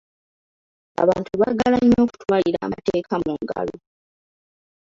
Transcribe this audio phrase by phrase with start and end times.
[1.03, 3.75] Abantu baagala nnyo okutwalira amateeka mu ngalo.